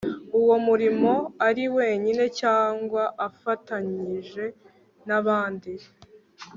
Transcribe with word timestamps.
uwo 0.39 0.55
murimo 0.67 1.13
ari 1.47 1.63
wenyine 1.75 2.25
cyangwa 2.39 3.03
afatanyije 3.27 4.45
nabandi 5.07 5.73